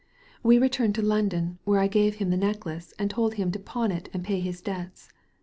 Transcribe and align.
We 0.41 0.57
returned 0.57 0.95
to 0.95 1.03
London, 1.03 1.59
where 1.63 1.79
I 1.79 1.85
gave 1.85 2.15
him 2.15 2.31
the 2.31 2.35
necklace, 2.35 2.91
and 2.97 3.07
told 3.07 3.35
him 3.35 3.51
to 3.51 3.59
pawn 3.59 3.91
it 3.91 4.09
and 4.13 4.23
pay 4.23 4.39
his 4.39 4.59
debts. 4.59 5.11